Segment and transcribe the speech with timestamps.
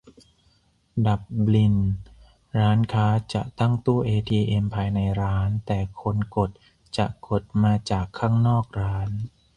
[1.07, 1.21] ดับ
[1.53, 1.75] ลิน:
[2.57, 6.49] ร้านค้าจะตั้งตู้เอทีเอ็มภายในร้าน แต่คนกด
[6.97, 9.09] จะกดมาจากข้างนอกร้าน